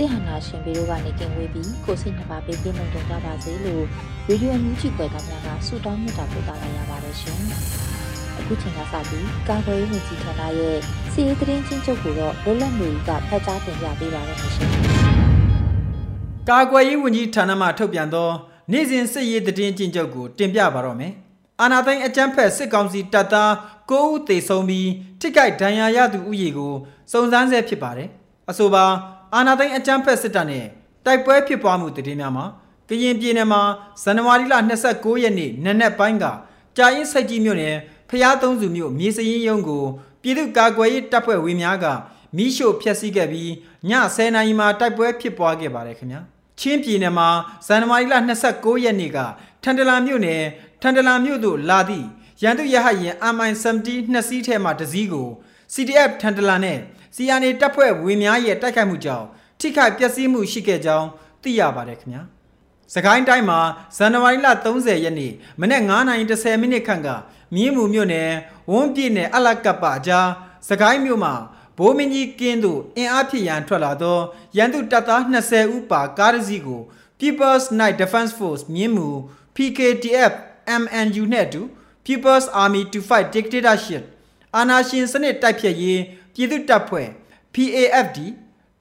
[0.00, 3.84] စစ်ဟန္တာရှင်ပြီးတို့ကနေကင်ဝေးပြီးကိုစိတ်နှပါပေးပြနေကြပါစေလို့
[4.28, 7.38] ရေဒီယိုမြူးချီကွယ်သားများကဆုတောင်းမြတ်တာပို့တာလာရပါတယ်ရှင်။
[8.38, 10.76] အခုချိန်ကစပြီးကာကွယ်ရေးဝန်ကြီးဌာနရဲ့
[11.12, 14.68] စီရေးသတင်းချင်းချုပ်ကိုတော့လွတ်လပ်နေကဖတ်ကြားတင်ပြပေးပါရမရှင်
[16.50, 18.28] ကာကွယ်ရေးဝန်ကြီးဌာနမှထုတ်ပြန်သော
[18.72, 21.12] နေ့စဉ်စစ်ရေးသတင်းကျဉ်ချုပ်ကိုတင်ပြပါတော့မယ်။
[21.60, 23.52] အာနာသိန်းအကြမ်းဖက်စစ်ကောင်စီတပ်သား
[23.90, 26.74] 9ဦးသေဆုံးပြီးထိခိုက်ဒဏ်ရာရသူဥယေကို
[27.12, 28.08] စုံစမ်းဆဲဖြစ်ပါတယ်။
[28.50, 28.86] အဆိုပါ
[29.34, 30.66] အာနာသိန်းအကြမ်းဖက်စစ်တပ်နဲ့
[31.04, 32.44] တိုက်ပွဲဖြစ်ပွားမှုသတင်းများမှာ
[32.88, 33.62] ကရင်ပြည်နယ်မှာ
[34.02, 34.54] ဇန်နဝါရီလ
[34.88, 36.24] 29ရက်နေ့နနက်ပိုင်းက
[36.76, 37.76] ကြာရင်စိတ်ကြီးမြို့နယ်
[38.10, 39.84] ဖျားသုံးစုမြို့မြေစရင်ရုံးကို
[40.22, 41.86] ပြည်သူ့ကာကွယ်ရေးတပ်ဖွဲ့ဝင်များက
[42.36, 43.50] မိရှို့ဖျက်ဆီးခဲ့ပြီး
[43.88, 46.20] ည10နာရီမှာတိုက်ပွဲဖြစ်ပွားခဲ့ပါတယ်ခင်ဗျာ
[46.60, 47.28] ချင်းပြည်နယ်မှာ
[47.66, 48.14] ဇန်နဝါရီလ
[48.50, 49.18] 29ရက်နေ့က
[49.62, 50.42] ထန်တလန်မြို့နယ်
[50.82, 52.06] ထန်တလန်မြို့သို့လာသည့်
[52.42, 55.28] ရန်သူရဟတ်ရင် MI-70 နှစ်စီးထဲမှတစ်စီးကို
[55.74, 56.78] CDF ထန်တလန်နဲ့
[57.14, 59.26] CRNA တပ်ဖွဲ့ဝင်များရဲ့တိုက်ခိုက်မှုကြောင့်
[59.60, 61.08] ထိခိုက်ပျက်စီးမှုရှိခဲ့ကြောင်း
[61.42, 62.22] သိရပါတယ်ခင်ဗျာ
[62.94, 63.60] စကိုင်းတိုင်းမှာ
[63.96, 65.82] ဇန်နဝါရီလ30ရက်နေ့မနေ့
[66.22, 67.08] 9:30မိနစ်ခန့်က
[67.54, 68.30] မြင်းမူမြို့နယ်
[68.70, 70.28] ဝန်းပြည့်နယ်အလကပ်ပအကြား
[70.68, 71.34] စကိုင်းမြို့မှာ
[71.78, 74.18] ဘိုးမင်းကြီးကင်းသို့အင်အားဖြစ်ရန်ထွက်လာသော
[74.56, 76.82] ရန်သူတပ်သား20ဦးပါကားတစ်စီးကို
[77.20, 79.08] People's Night Defense Force မြင်းမူ
[79.56, 80.32] PKTF
[80.82, 81.62] MNU နဲ့အတူ
[82.06, 84.02] People's Army to Fight Dictatorship
[84.56, 86.00] အာဏာရှင်စနစ်တိုက်ဖျက်ရေး
[86.40, 87.08] ပြည်သူ့တပ်ဖွဲ့
[87.54, 88.18] PAFD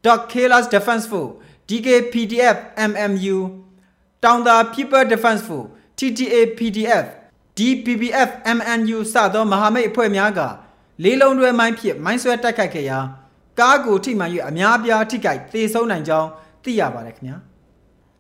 [0.06, 1.34] Dog Killers Defense Force
[1.70, 2.58] DKPDF
[2.90, 3.38] MMU
[4.24, 7.06] တောင်သာ People Defense Force TTA PDF
[7.58, 10.42] DPPF MNU စသောမဟာမိတ်အဖွဲ့များက
[11.04, 13.00] လေးလုံးတွဲမိုင်းဖြင့်မိုင်းဆွဲတိုက်ခိုက်ခဲ့ရာ
[13.60, 16.30] ကားကိုထိမှန်၍အများအပြားထိခိုက်သေဆုံးနိုင်ကြောင်း
[16.64, 17.38] သိရပါတယ်ခင်ဗျာ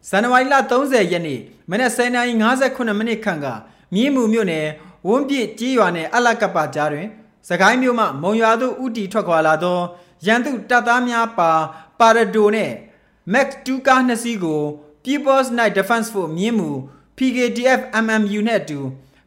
[0.09, 1.39] ဇန်နဝါရီလ30ရက်နေ့
[1.69, 3.47] မနက်10:58မိနစ်ခန့်က
[3.94, 4.67] မြင်းမူမြို့နယ်
[5.07, 7.07] ဝန်းပြည့်ကြီးရွာနယ်အလကပ္ပကြားတွင်
[7.47, 9.79] စကိုင်းမြို့မှမုံရွာသို့ဥတီထွက်ခွာလာသော
[10.25, 11.51] ရန်သူတပ်သားများပါ
[12.00, 12.73] ပါရဒိုနှင့်
[13.33, 14.61] Max 2ကားနှစ်စီးကို
[15.05, 16.69] People's Night Defense Force မြင်းမူ
[17.17, 18.79] PKDF MMU နဲ့အတူ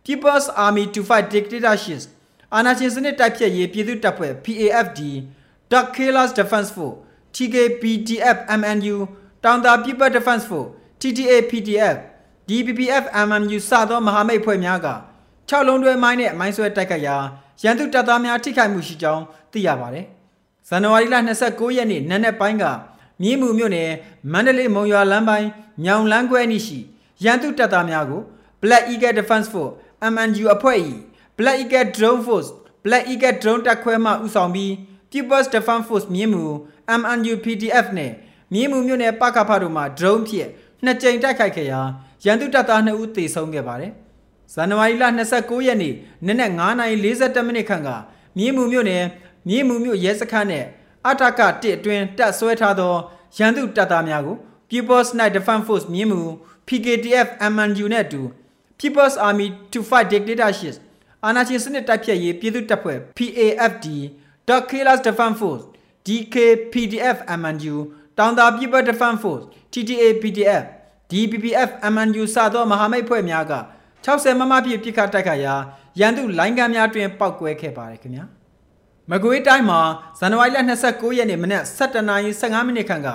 [0.04, 2.02] People's Army to Fight Dictatorship
[2.54, 5.00] အာဏာရှင်စနစ်တိုက်ဖျက်ရေးပြည်သူ့တပ်ဖွဲ့ PAFD
[5.72, 6.96] Dog Killers Defense Force
[7.34, 8.96] TKPDF MNU
[9.44, 10.70] တောင်တာ People Defense Force
[11.00, 11.96] TTA PDF
[12.48, 14.88] DPPF MMU စသောမဟာမိတ်ဖွဲ့များက
[15.48, 17.16] 6လုံးတွဲမိုင်းနဲ့မိုင်းဆွဲတိုက်ခိုက်ရာ
[17.62, 20.06] ရန်သူတပ်သားများထိခိုက်မှုရှိကြောင်းသိရပါတယ်။
[20.68, 22.64] ဇန်နဝါရီလ29ရက်နေ့နနက်ပိုင်းက
[23.22, 23.90] မြင်းမူမြို့နယ်
[24.32, 25.48] မန္တလေးမုံရွာလမ်းပိုင်း
[25.84, 26.78] ညောင်လန်းခွဲအနီးရှိ
[27.24, 28.22] ရန်သူတပ်သားများကို
[28.62, 29.74] Black Eagle Defense Force
[30.12, 30.78] MNU အဖွဲ့၏
[31.38, 32.50] Black Eagle Drone Force
[32.84, 34.70] Black Eagle Drone တပ်ခွဲမှဦးဆောင်ပြီး
[35.10, 36.44] People's Defense Force မြင်းမူ
[37.00, 38.12] MNU PDF နဲ့
[38.52, 40.48] မြင်းမူမြို့နယ်ပကဖတို့မှ drone ဖြင့်
[40.84, 41.80] နှစ်ကြိမ်တိုက်ခိုက်ခဲ့ရာ
[42.24, 43.92] ရန်သူတပ်သား2ဦးသေဆုံးခဲ့ပါတယ်။
[44.54, 45.04] ဇန်နဝါရီလ
[45.34, 45.94] 29ရက်နေ့
[46.26, 47.88] နနက်9:42မိနစ်ခန့်က
[48.36, 49.04] မြင်းမူမြို့နယ်
[49.48, 50.64] မြင်းမူမြို့ရဲစခန်းနဲ့
[51.08, 52.94] အထက1အတွင်းတပ်ဆွဲထားသော
[53.36, 54.36] ရန်သူတပ်သားများကို
[54.70, 56.20] People's Night Defense Force မြင်းမူ
[56.68, 58.22] PKTF MNU နဲ့အတူ
[58.80, 60.74] People's Army to Fight Dictatorship
[61.24, 63.87] အာဏာရှင်စနစ်တိုက်ဖျက်ရေးပြည်သူ့တပ်ဖွဲ့ PAFD
[64.49, 65.64] Dog Killers Defense Force
[66.06, 67.76] DKPDF MNU
[68.19, 70.62] တောင်တာ People Defense Force TTA PDF
[71.10, 73.54] DPPF MNU စသောမဟာမိတ်ဖွဲ့များက
[74.04, 75.54] 60မမပြည့်ပြစ်ခတ်တိုက်ခါရာ
[76.00, 78.25] ရန်သူလိုင်းကမ်းများတွင်ပောက်ကွဲခဲ့ပါတယ်ခင်ဗျာ
[79.10, 79.81] မကွေးတိုင်းမှာ
[80.19, 80.58] ဇန်နဝါရီလ
[80.88, 83.08] 29ရက်နေ့မနက်7:15မိနစ်ခန့်က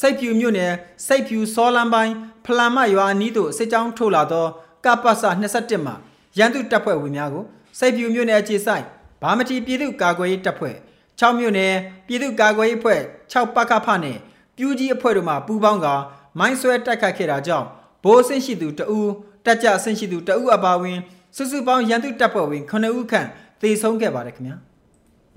[0.00, 0.72] စိတ်ဖြူမြို့နယ်
[1.06, 2.14] စိတ်ဖြူစောလန်းပိုင်း
[2.44, 4.46] ဖလန်မရွာအနီးသို့စစ်ကြောင်းထိုးလာသော
[4.84, 5.12] ကပ္ပစ
[5.52, 5.94] 21မှာ
[6.38, 7.44] ရန်သူတပ်ဖွဲ့ဝင်များကို
[7.78, 8.84] စိတ်ဖြူမြို့နယ်အခြေစိုက်
[9.22, 10.76] ဗာမတီပြည်သူ့ကာကွယ်ရေးတပ်ဖွဲ့
[11.20, 11.74] 6မြို့နယ်
[12.06, 13.00] ပြည်သူ့ကာကွယ်ရေးအဖွဲ့
[13.32, 14.18] 6ပကဖနဲ့
[14.56, 15.86] ပြူးကြီးအဖွဲ့တို့မှပူးပေါင်းက
[16.38, 17.66] မိုင်းဆွဲတိုက်ခိုက်ခဲ့တာကြောင့်
[18.04, 19.10] ဘိုးအဆင့်ရှိသူတအူး
[19.44, 20.98] တက်ကြအဆင့်ရှိသူတအူးအပါဝင်
[21.36, 23.28] စုစုပေါင်းရန်သူတပ်ဖွဲ့ဝင်9ဦးခန့်
[23.60, 24.56] သေဆုံးခဲ့ပါတယ်ခင်ဗျာ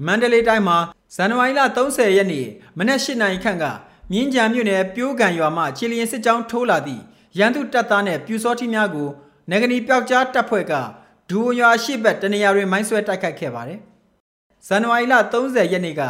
[0.06, 0.78] မန္တလေးတိုင်းမှာ
[1.16, 3.66] ဇန်နဝါရီလ30ရက်နေ့မနက်၈နာရီခန့်က
[4.12, 7.02] မြင်းကြံမြို့နယ်ပြိုးကန်ရွာမှခြေလျင်စစ်ကြောင်းထိုးလာသည့်
[7.38, 9.10] ရန်သူတပ်သားနှင့်ပြူစောတိများကို
[9.50, 10.74] နေဂနီပျောက်ကြားတပ်ဖွဲ့က
[11.30, 13.80] ဒူဝရွာရှိဘက်တနေရာတွင်မိုင်းဆွဲတိုက်ခိုက်ခဲ့ပါတယ်
[14.68, 16.02] ဇန်နဝါရီလ30ရက်နေ့က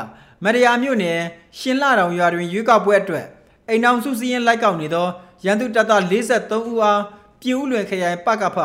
[0.43, 1.19] မရယာမြို့နယ်
[1.59, 3.25] ရှင်လာတောင်ရွာတွင်ရွေးကောက်ပွဲအတွက်
[3.69, 5.07] အိမ်အောင်စုစည်းရင်လိုက်ကောက်နေသော
[5.45, 7.01] ရန်သူတပ်သား43ဦးအား
[7.41, 8.57] ပြည်ဦးလွင်ခရိုင်ပကဖ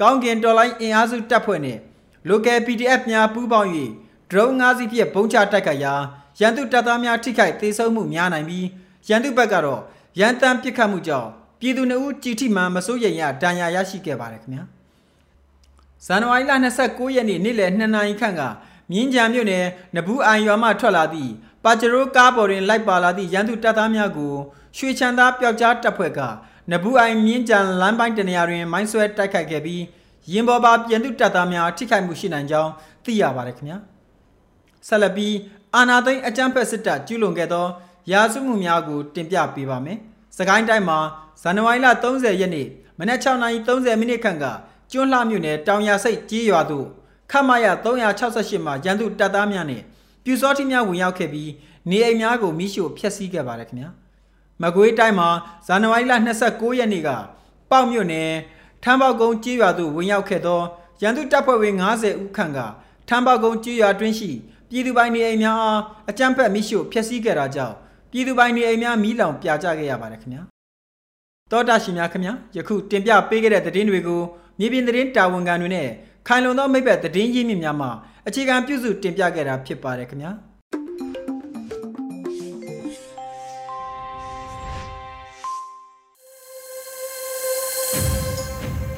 [0.00, 1.80] ကောင်းကင်တော်လိုင်းအင်အားစုတပ်ဖွဲ့နှင့်
[2.28, 3.70] local PDF များပူးပေါင်း၍
[4.30, 5.94] drone ၅စီးဖြင့်ပုံချတိုက်ခိုက်ရာ
[6.40, 8.66] ရန်သူတပ်သားများထိခိုက်သေဆုံးမှုများနိုင်ပြီး
[9.08, 9.80] ရန်သူဘက်ကတော့
[10.20, 11.28] ရန်တမ်းပစ်ခတ်မှုကြောင့်
[11.60, 14.64] ပြည်သူနှုတ်ကြည်ထိမှန်မစိုးရိမ်ရဒဏ်ရာရရှိခဲ့ပါတယ်ခင်ဗျာ
[16.06, 16.52] ဇန်နဝါရီလ
[16.84, 18.42] 29ရက်နေ့နေ့လယ်2နာရီခန့်က
[18.90, 19.64] မြင်းကြံမြို့နယ်
[19.96, 21.32] နဘူးအိုင်ရွာမှထွက်လာသည့်
[21.64, 24.34] ပါဂျရိုကားပေါ်တွင်လိုက်ပါလာသည့်ရန်သူတပ်သားများကို
[24.76, 26.20] ရွှေချန်သားပျောက်ကြားတပ်ဖွဲ့က
[26.72, 29.82] နဘူးအိုင်မြင်းကြံလမ်းပိုင်းတနေရာတွင် မိုင်းဆွဲတိုက်ခိုက်ခဲ့ပြီး
[30.32, 32.70] ရင်ပေါ်ပါပြန်သူတပ်သားများထိခိုက်မှုရှိနိုင်ကြောင်း
[33.04, 33.78] သိရပါတယ်ခင်ဗျာ
[34.88, 35.34] ဆက်လက်ပြီး
[35.74, 37.66] အာနာသိန်းအကြမ်းဖက်စစ်တပ်ကျူးလွန်ခဲ့သော
[38.12, 39.98] ရာဇဝမှုများကို တင်ပြပေးပါမယ်။
[40.36, 40.98] စကိုင်းတိုင်းမှာ
[41.42, 42.66] ဇန်နဝါရီလ30ရက်နေ့
[42.98, 44.44] မနက်6:30မိနစ်ခန့်က
[44.92, 46.86] ကျွန်းလှမြို့နယ်တောင်ရစိတ်ကြီးရွာသို့
[47.30, 49.82] ခမရ368မှာရန်သူတပ်သားများနဲ့
[50.24, 51.50] ပြူစောတိများဝင်ရောက်ခဲ့ပြီး
[51.90, 53.90] နေအိမ်များကိုမိရှို့ဖျက်ဆီးခဲ့ပါတယ်ခင်ဗျာ။
[54.62, 55.28] မကွေးတိုင်းမှာ
[55.66, 56.12] ဇန်နဝါရီလ
[56.46, 57.10] 29ရက်နေ့က
[57.70, 58.30] ပေါက်မြို့နယ်
[58.82, 60.60] ထမ်းပေါကုန်းကြီးရွာသို့ဝင်ရောက်ခဲ့သော
[61.02, 62.58] ရန်သူတပ်ဖွဲ့ဝင်90ဦးခန့်က
[63.08, 64.30] ထမ်းပေါကုန်းကြီးရွာတွင်းရှိ
[64.70, 65.80] ပြည်သူပိုင်နေအိမ်များအား
[66.10, 67.74] အကြမ်းဖက်မိရှို့ဖျက်ဆီးခဲ့တာကြောင့်
[68.10, 70.42] ပြည်သူပိုင်နေအိမ်များမီးလောင်ပြာကျခဲ့ရပါတယ်ခင်ဗျာ
[71.50, 74.22] တောတာရှင်များခင်ဗျာယခုတင်ပြပေးခဲ့တဲ့သတင်းတွေကို
[74.58, 75.88] မြေပြင်သတင်းတာဝန်ခံတွေနဲ့
[76.28, 77.88] ခိုင်လုံသောမိဘသတင်းရင်းမြစ်များမှ
[78.26, 80.32] အခြေခံပြုစုတင်ပြခဲ့တာဖြစ်ပါတယ်ခင်ဗျာ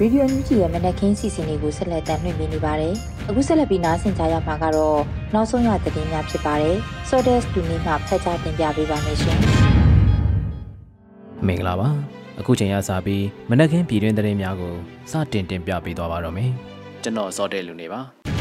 [0.04, 2.94] ရေဒီယိုညူဂျီရဲ့မနက်ခင်းစီစဉ်လေးကိုဆက်လက်တင်ပြနေပါတယ်။
[3.28, 5.00] အခုဆက်လက်ပြီးနားဆင်ကြရမှာကတော့
[5.34, 6.76] နောက်ဆုံးရသတင်းများဖြစ်ပါတယ်။
[7.08, 9.38] Sodes တူနေမှာဖတ်ကြားတင်ပြပေးပါမယ်ရှင်။
[11.46, 11.88] မင်္ဂလာပါ။
[12.40, 14.74] အခုချိန်ရစပြီးမနက်ခင်းပြည်တွင်းသတင်းများကို
[15.10, 16.50] စတင်တင်ပြပေးသွားပါတော့မယ်။
[17.02, 18.00] ကျွန်တော် Sodes လူနေပါ။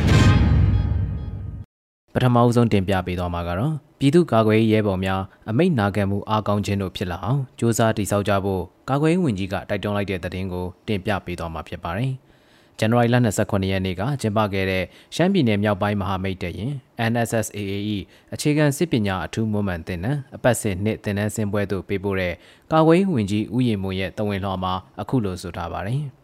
[2.14, 12.12] ပထမအဆုံးတင်ပြပေးသွားမှာကတော့ပြည်သူ့ကာကွယ်ရေးရဲဘော်များအမိတ်နာခံမှုအားကောင်းခြင်းတို့ဖြစ်လာအောင်စ조사တိစောက်ကြဖို့ကာကွယ်ရေးဝန်ကြီးကတိုက်တွန်းလိုက်တဲ့သတင်းကိုတင်ပြပေးသွားမှာဖြစ်ပါတယ်။
[12.80, 14.84] ဇန်နဝါရီလ29ရက်နေ့ကကျင်းပခဲ့တဲ့
[15.16, 16.72] ရှမ်းပြည်နယ်မြောက်ပိုင်းမဟာမိတ်တရင်
[17.12, 17.98] NSSAAE
[18.34, 22.34] အခြေခံစစ်ပညာအထူးမွမ်းမံသင်တန်းအပတ်စဉ်နှစ်သင်တန်းဆင်းပွဲသို့ပေးပို့တဲ့
[22.72, 26.04] ကာကွယ်ရေးဝန်ကြီးဦးရီမွန်ရဲ့တဝင်လှော်မှာအခုလိုဆိုထားပါတယ်။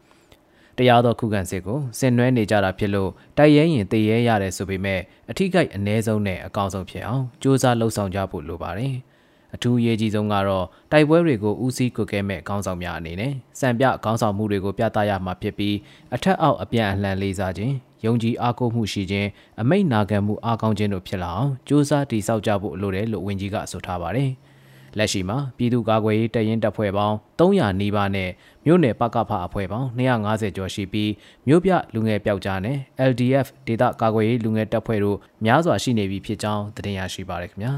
[0.80, 5.00] တရားသောခုခံစစ်ကိုဆင်နွှဲနေကြတာဖြစ်လို့တိုက်ရဲရင်တည်ရဲရတယ်ဆိုပေမဲ့
[5.30, 8.94] အထီးကိုက်အ ਨੇ ဆုံးနဲ့အကောင်ဆုံးဖြစ်အောင်စူးစမ်းလှုပ်ဆောင်ကြဖို့လိုပါတယ်။
[9.56, 15.76] အထူးအရေးကြီးဆုံးကတော့တိုက်ပွဲတွေကိုဦးစီးကွက်ကဲမဲ့ခေါင်းဆောင်များအနေနဲ့စံပြခေါင်းဆောင်မှုတွေကိုပြသရမှာဖြစ်ပြီး
[16.16, 17.74] အထက်အောက်အပြန်အလှန်လေးစားခြင်း
[18.06, 19.30] ယုံကြည်အားကိုးမှုရှိခြင်း
[19.62, 24.32] အမိတ်နာခံမှုအားကောင်းခြင်းတို့ဖြစ်လာအောင်စူးစမ်းတည်ဆောက်ကြဖို့လိုတယ်လို့ဝန်ကြီးကဆိုထားပါတယ်။
[24.98, 28.30] လက်ရှိမှာပြည်သူ့ကာကွယ်ရေးတပ်ရင်းတပ်ဖွဲ့ပေါင်း300နီးပါးနဲ့
[28.66, 31.12] မြို့နယ်ပကဖအဖွဲ့ပေါင်း250ကျော်ရှိပြီး
[31.48, 32.78] မြို့ပြလူငယ်ပျောက်ကြားနဲ့
[33.10, 37.74] LDF ဒေသကာကွယ်ရေးလူငယ်တပ်ဖွဲ့တို့များစွာရှိနေပြီဖြစ်ကြောင်းသတင်းရရှိပါရခင်ဗျာ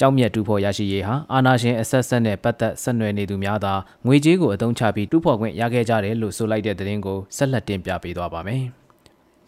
[0.00, 3.74] ကြောက်မြတ်တူဖို့ရရှိရေးဟာအာနာရှင်အဆက်ဆက်နဲ့ပတ်သက်ဆက်နွယ်နေသူများသာ
[4.06, 8.64] ငွေကြေးကိုအသုံးချပြီးတူဖို့ခွင့်ရခဲ့ကြတယ်လို့ဆိုလိုက်တဲ့သတင်းကိုဆက်လက်တင်ပြပေးသွားပါမယ်။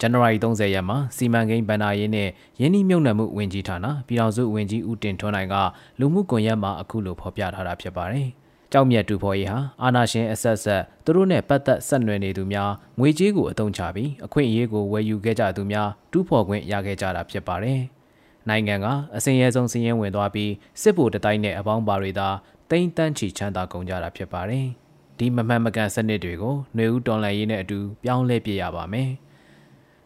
[0.02, 2.28] ဇန်နဝါရီ30ရက်မှာစီမံကိန်းဗန္နာရေးနဲ့
[2.60, 5.54] ယင်းနှိမြုပ်နှံမှုဝင်ကြီးဌာနပြည်ထောင်စုဝင်ကြီးဦးတင်ထွန်းနိုင်က
[5.98, 8.28] လူမှုကွန်ရက်မှာအခုလိုဖော်ပြထားတာဖြစ်ပါတယ်။
[8.72, 17.80] ကြောက်မြတ်တူဖော်ရေးဟာအာနာရှင်အဆက်ဆက်သူတို့နဲ့ပတ်သက်ဆက်နွယ်နေသူများငွေကြေးကိုအသုံးချပြီးအခွင့်အရေးကိုဝယ်ယူခဲ့ကြသူများတူးဖော်ခွင့်ရခဲ့ကြတာဖြစ်ပါတယ်။
[18.48, 22.28] နိုင်ငံကအစင်ရဲဆုံးစည်ရင်ဝင်သွားပြီးစစ်ဗိုလ်တတိုင်းနဲ့အပေါင်းပါတွေသာ
[22.70, 24.66] တိမ့်တန်းချီချမ်းသာကုန်ကြတာဖြစ်ပါတယ်။
[25.18, 29.10] ဒီမမှန်မကန်စနစ်တွေကိုຫນွေဦးတော်လှန်ရေးနဲ့အတူပြောင်းလဲပြရပါမယ်။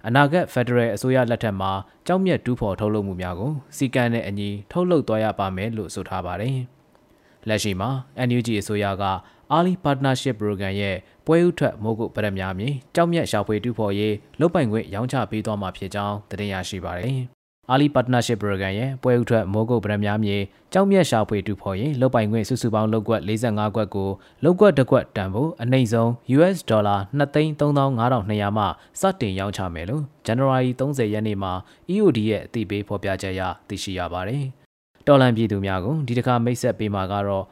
[0.09, 1.73] အနာဂတ်ဖက်ဒရယ်အစိုးရလက်ထက်မှာ
[2.07, 6.59] ကြောက်မြတ်တူးဖော်ထုတ်လုပ်မှုများကိုစီကံနဲ့အညီထုတ်လုပ်သွားရပါမယ်လို့ဆိုထားပါတယ်။
[7.49, 7.91] လက်ရှိမှာ
[8.29, 9.05] NUG အစိုးရက
[9.57, 10.97] Ali Partnership Program ရဲ့
[11.27, 17.19] ပွဲဥထွက်မိုးကုတ်ဗရက်များမြေကြောက်မြတ်ရှာဖွေတူးဖော်ရေးလုပ်ပိုင်ခွင့်ရောင်းချပေးသွားမှာဖြစ်ကြောင်းသတင်းရရှိပါတယ်။
[17.73, 20.37] Ali Partnership Program ရဲ့ပွဲဥထွက်မိုးကုတ်ဗရက်များမြေ
[20.73, 24.09] ကြောက်မြတ်ရှာဖွေတူဖော်ရင်လုတ်ပိုင်ခွင့်စုစုပေါင်းလောက်ကွက်45ကွက်ကို
[24.45, 28.65] လောက်ကွက်တစ်ကွက်တန်ဖို့အနှိမ့်ဆုံး US ဒေါ်လာ2,35,200မှ
[29.01, 31.53] စတင်ရောင်းချမယ်လို့ January 30ရက်နေ့မှာ
[31.95, 34.45] EOD ရဲ့အသိပေးဖော်ပြချက်အရသိရှိရပါတယ်။
[35.07, 37.45] တော်လန်ပြည်သူများကိုဒီတစ်ခါမိတ်ဆက်ပေးမှာကတော့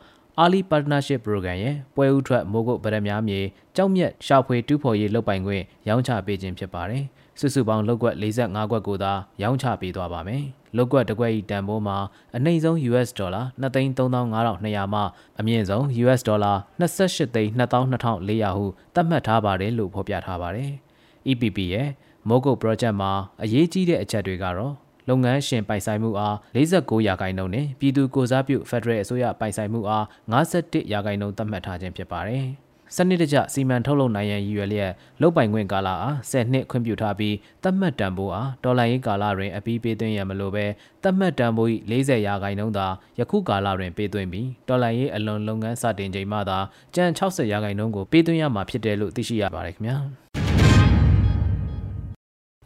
[0.44, 3.40] Ali Partnership Program ရဲ့ပွဲဥထွက်မိုးကုတ်ဗရမများမြေ
[3.76, 7.04] ကြောက်မြက်ရှာဖွေတူးဖော်ရေးလုပ်ပိုင်ခွင့်ရောင်းချပေးခြင်းဖြစ်ပါတယ်။
[7.40, 9.12] စုစုပေါင်းလောက်ကွက်45ကွက်ကိုသာ
[9.42, 10.44] ရောင်းချပေးသွားပါမယ်။
[10.76, 11.96] လောက်ကွက်တစ်ကွက်ဤတန်ဖိုးမှာ
[12.36, 15.02] အနှိမ့်ဆုံး US ဒေါ်လာ2,35,200မှ
[15.40, 18.64] အမြင့်ဆုံး US ဒေါ်လာ28,22,400ဟု
[18.94, 20.70] သတ်မှတ်ထားပါတယ်လို့ဖော်ပြထားပါတယ်။
[21.28, 21.88] EPP ရဲ့
[22.28, 23.12] မိုးကုတ် project မှာ
[23.42, 24.74] အရေးကြီးတဲ့အချက်တွေကတော့
[25.08, 32.46] လုပ်ငန်းရှင်ပိုင်ဆိုင်မှုအား49ရာခိုင်နှုန်းနဲ့ပြည်သူကိုစားပြုဖက်ဒရယ်အစိုးရပိုင်ဆိုင်မှုအား51ရာခိုင်နှုန်းသတ်မှတ်ထားခြင်းဖြစ်ပါတယ်။
[32.96, 40.66] စနစ်တကျစီမံထုတ်လုပ်နိုင်ရန်ရည်ရွယ်လျက်လုတ်ပိုင်ခွင့်ကာလအား10နှစ်ခွင့်ပြုထားပြီးသတ်မှတ်တန်ဖိုးအားဒေါ်လာရေးကာလတွင်အပြီးပေးသွင်းရန်မလိုဘဲ
[41.02, 42.86] သတ်မှတ်တန်ဖိုး၏40ရာခိုင်နှုန်းသာ
[43.18, 46.58] ယခုကာလတွင်ပေးသွင်းပြီးဒေါ်လာရေးအလွန်လုပ်ငန်းစတင်ချိန်မှသာ
[46.94, 49.96] ကျန်60ရာခိုင်နှုန်းကိုပေးသွင်းရမှာဖြစ်တယ်လို့သိရှိရပါတယ်ခင်ဗျာ။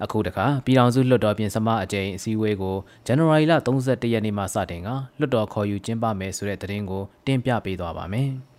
[0.04, 8.32] အခုတခါပြည်ထောင်စုလွှတ်တော်ပြင်စမအကြိမ်အစည်းအဝေးကိုဇန်နဝါရီလ31ရက်နေ့မှစတင်ကလွှတ်တော်ခေါ်ယူကျင်းပမယ်ဆိုတဲ့သတင်းကိုတင်ပြပေးသွားပါမယ်။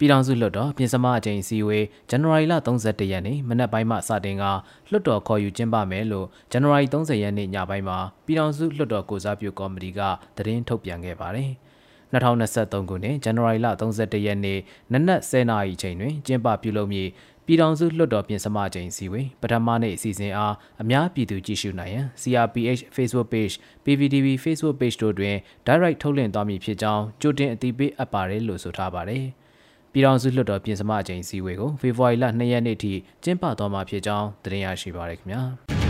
[0.00, 4.44] ပြည်ထောင်စုလွှတ်တော်ပြင်စမအကြိမ်အစည်းအဝေးဇန်နဝါရီလ31ရက်နေ့မနက်ပိုင်းမှစတင်က
[4.90, 10.00] လွှတ်တော်ခေါ်ယူကျင်းပမယ်လို့ဇန်နဝါရီ30ရက်နေ့ညပိုင်းမှာပြည်ထောင်စုလွှတ်တော်ကိုစားပြုကော်မတီက
[10.36, 11.50] သတင်းထုတ်ပြန်ခဲ့ပါတယ်။
[12.12, 14.58] 2023ခုနှစ်ဇန်နဝါရီလ31ရက်နေ့
[14.92, 17.08] နနက်10:00နာရီချိန်တွင်ကျင်းပပြုလုပ်မည့်
[17.46, 23.54] ပြည်ထောင်စုလွှတ်တော်ပြင်စမချိန်စီဝေးပထမနေ့အစီအစဉ်အားအများပြည်သူကြည့်ရှုနိုင်ရန် CRPH Facebook Page
[23.84, 29.26] PVTV Facebook Page တို့တွင် Direct ထုတ်လွှင့်သွားမည်ဖြစ်ကြောင်းကြိုတင်အသိပေးအပ်ပါတယ်လို့ဆိုထားပါတယ်။
[29.92, 32.92] ပြည်ထောင်စုလွှတ်တော်ပြင်စမချိန်စီဝေးကိုဖေဖော်ဝါရီလ2ရက်နေ့ထိ
[33.24, 35.42] ကျင်းပသွားမှာဖြစ်ကြောင်းသတင်းရရှိပါရခင်ဗျာ။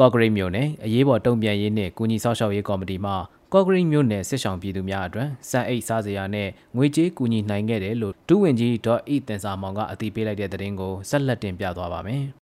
[0.00, 3.12] ကော့ဂရိတ်မြို့နယ်အရေးပေါ်တုံ့ပြန်ရေးနှင့်ကုညီဆောက်ရှောက်ရေးကော်မတီမှ
[3.52, 12.24] ကော့ဂရိတ်မြို့နယ်စစ်ဆောင်ပြည်သူများအတွက်စံအိတ်စားစရာနဲ့ငွေကြေးကူညီနိုင်ခဲ့တယ်လို့ဒုဝန်ကြီးဒေါ်ဤတင်စာမောင်ကအတည်ပြုလိုက်တဲ့သတင်းကိုဆက်လက်တင်ပြသွားပါမယ်။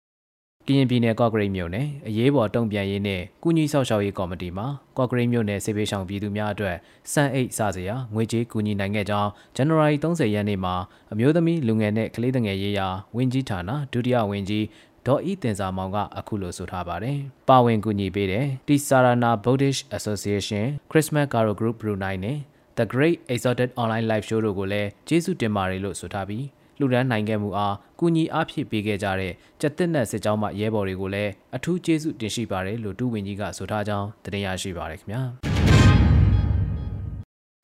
[0.67, 4.65] ကရင်ပြည်နယ်ကော့ဂရိတ်မြို့နယ်အရေးပေါ်တုံ့ပြန်ရေးနဲ့ကုညီဆောက်ရှောက်ရေးကော်မတီမှ
[4.98, 6.77] ကော့ဂရိတ်မြို့နယ်စေဘေးဆောင်ပြည်သူများအတွက်
[7.13, 10.75] စံအိတ်စားစရာငွေကြေးကူညီနိုင်ခဲ့ကြောင်းဇန်နဝါရီ30ရက်နေ့မှာ
[11.13, 14.65] အမျိုးသမီးလူငယ်နဲ့ကလေးငယ်ရေးရာဝန်ကြီးဌာနဒုတိယဝန်ကြီး
[15.08, 17.17] ဒေါ်ဤတင်စာမောင်ကအခုလိုဆိုထားပါတယ်။
[17.50, 22.38] ပါဝင်ကူညီပေးတဲ့ Tisarana Buddhist Association, Christmas Carol Group Brunei နဲ့
[22.77, 26.46] The Great Exotic Online Live Show တို့ကိုလည်းကျေးဇူးတင်ပါတယ်လို့ဆိုထားပြီး
[26.80, 35.22] လူဒန်းနိုင်ခဲ့မှုအားကူညီအားဖြည့်ပေးခဲ့ကြတဲ့ကြက်တက်နက်စစ်ကြောင်းမှရဲဘော်တွေကိုလည်းအထူးကျေးဇူးတင်ရှိပါတယ်လို့တူဝင်ကြီးကဆိုထားကြောင်းတင်ရရှိပါရခင်ဗျာ။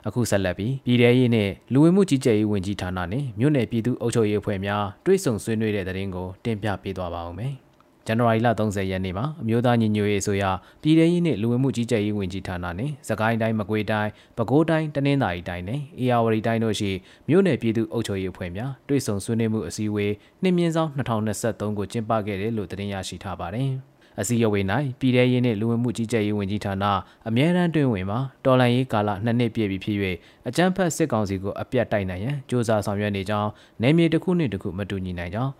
[0.08, 7.56] အခုဆက်လက်ပြီးပြည်ထရေးနဲ့လူဝင်မှုကြီးကြပ်ရေးဝန်ကြီးဌာနနဲ့မြို့နယ်ပြည်သူ့အုပ်ချုပ်ရေးအဖွဲ့များတွဲဆုံဆွေးနွေးတဲ့တဲ့ရင်ကိုတင်ပြပေးသွားပါဦးမယ်။
[8.08, 10.44] ဇန်နဝါရီလ30ရက်နေ့မှာအမျိုးသားညီညွတ်ရေးအစိုးရ
[10.82, 16.92] ပြည်ထရေးနဲ့လူဝင်မှုကြီးကြပ်ရေးဝန်ကြီးဌာနနဲ့စကိုင်းတိုင်းမကွေးတိုင်းပဲခူးတိုင်းတနင်္သာရီတိုင်းနဲ့အေရဝတီတိုင်းတို့ရှိ
[17.30, 23.72] မြို့နယ်ပြည်သူ့အုပ်ချုပ်ရေးအဖွဲ့များတွဲဆုံဆွေးနွေးမှုအစည်းအဝေးနှစ်မြင့်ဆောင်2023ကိုကျင်းပခဲ့တယ်လို့တင်ရရှိထားပါတယ်။
[24.20, 24.66] အစည်းအဝေး၌
[25.00, 26.86] ပြည်ထရေးနှင့်လူဝင်မှုကြီးကြပ်ရေးဝန်ကြီးဌာန
[27.28, 29.98] အမြဲတမ်းတွင်ဝင်မှာတော်လှန်ရေးကာလနှစ်နှစ်ပြည့်ပြီဖြစ်၍
[30.48, 33.50] အကြမ်းဖက်စစ်ကောင်စီကိုအပြတ်တိုက်နိုင်ရန်စ조사ဆောင်ရွက်နေကြောင်း
[33.82, 35.52] နယ်မြေတစ်ခုနှင့်တစ်ခုမတူညီနိုင်ကြောင်း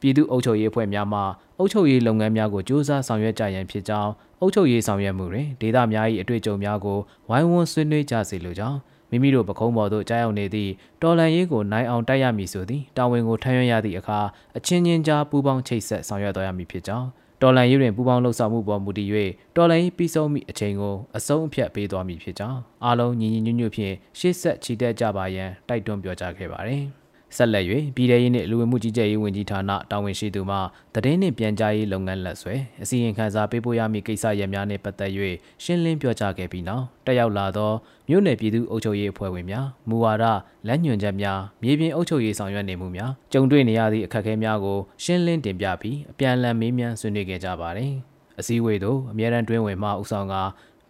[0.00, 1.20] ပြည်သူ့အုပ်ချုပ်ရေးအဖွဲ့များမှ
[1.58, 6.98] အုပ်ချုပ်ရေးလုပ်ငန်းများကိုစ조사ဆောင်ရွက်ကြရန်ဖြစ်ကြောင်းအုပ်ချုပ်ရေးဆောင်ရွက်မှုတွင်ဒေသများ၏အတွေ့အကြုံများကို
[7.28, 8.78] ဝိုင်းဝန်းဆွေးနွေးကြစေလိုကြောင်း
[9.10, 10.70] မိမိတို့ပခုံးပေါ်သို့ကြားရောက်နေသည့်
[11.02, 14.18] တော်လန်ရေးကိုနိုင်အောင်တိုက်ရမည်ဆိုသည့်တာဝန်ကိုထမ်းရွက်ရသည့်အခါ
[14.56, 17.06] အချင်းချင်းကြားပူးပေါင်းချိတ်ဆက်ဆောင်ရွက်သွားရမည်ဖြစ်ကြောင်း
[17.42, 19.08] တော်လန်ရေးတွင်ပူးပေါင်းလှုပ်ဆောင်မှုပေါ်မူတည်၍
[19.56, 26.84] တော်လန်ရေးပြီးဆုံးမိအချိန်ကိုအဆုံးအဖြတ်ပေးသွားမည်ဖြစ်ကြောင်းအားလုံးညီညီညွတ်ညွတ်ဖြင့်ရှေ့ဆက်ချီတက်ကြပါရန်တိုက်တွန်းပြောကြားခဲ့ပါတယ်။
[27.36, 27.64] ဆက်လက်၍
[27.96, 30.56] ပြည်ထရေးနှင့်လူဝင်မှုကြီးကြပ်ရေးဝန်ကြီးဌာနတာဝန်ရှိသူမှ
[30.94, 35.10] သတင်းနှင့်ပြန်ကြားရေးလုပ်ငန်းလက်ဆွဲအစီရင်ခံစာပေးပို့ရမည့်ကိစ္စရပ်များနှင့်ပတ်သက်၍
[35.62, 37.72] ရှင်းလင်းပြောကြားခဲ့ပြီးနောက်တက်ရောက်လာသော
[38.08, 40.24] မြို့နယ်ပြည်သူ့အုပ်ချုပ်ရေးအဖွဲ့ဝင်များမူဝါဒ
[40.68, 47.92] လက်ညွှန်ချက်များမြေပြင်အုပ်ချုပ်ရေးဆောင်ရွက်နေမှုများကြုံတွေ့နေရသည့်အခက်အခဲများကိုရှင်းလင်းတင်ပြပြီးအပြန်အလှန်မေးမြန်းဆွေးနွေးခဲ့ကြပါသည်
[48.38, 50.34] အစည်းအဝေးသို့အမြဲတမ်းတွင်းဝင်မှဦးဆောင်က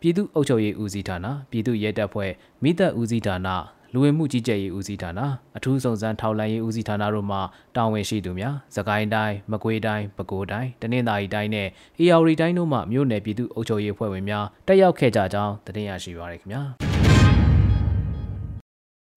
[0.01, 3.49] ပြည်သူ့အုပ်ချုပ်ရေးဦးစီးဌာနပြည်သူ့ရဲတပ်ဖွဲ့မိသက်ဦးစီးဌာန
[3.97, 5.21] လူဝင်မှုကြီးကြပ်ရေးဦးစီးဌာန
[5.57, 7.39] အထူးစုံစမ်းထောက်လှမ်းရေးဦးစီးဌာနတို့မှ
[7.77, 16.63] တာဝန်ရှိသူများ၊စကိုင်းတိုင်း၊မကွေးတိုင်း၊ပဲခူးတိုင်း၊တနင်္သာရီတိုင်းနဲ့အေရဝတီတိုင်းတို့မှမြို့နယ်ပြည်သူ့အုပ်ချုပ်ရေးအဖွဲ့ဝင်များတက်ရောက်ခဲ့ကြကြောင်းတင်ရရှိပါရခင်ဗျာ။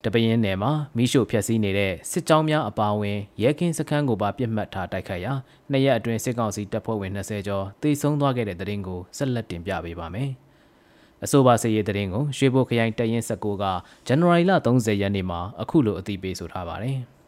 [0.05, 5.33] တပင်းနယ်မှာမိရှုဖျက်ဆီးနေတဲ့စစ်ကြောင်းများအပါအဝင်ရဲကင်းစခန်းကိုပါပြစ်မှတ်ထားတိုက်ခိုက်ရာ
[5.71, 10.31] နှစ်ရက်အတွင်းစစ်ကောင်စီတပ်ဖွဲ့ဝင်20ကျော်တေဆုံးသွားခဲ့တဲ့တဲ့ရင်ကိုဆက်လက်တင်ပြပေးပါမယ်။
[11.24, 13.64] အဆိုပါစစ်ရေးတရင်ကိုရွှေဘိုခရိုင်တရင်19က
[14.08, 17.00] ဇန်နဝါရီလ30ရက်နေ့မှာအခုလိုအသိပေးဆိုထားပါတယ်။